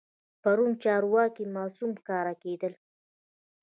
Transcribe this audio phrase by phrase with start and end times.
[0.41, 2.73] پرون چارواکي معصوم ښکارېدل.